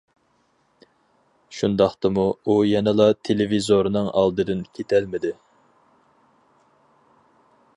[1.57, 5.35] شۇنداقتىمۇ، ئۇ يەنىلا تېلېۋىزورنىڭ ئالدىدىن كېتەلمىدى.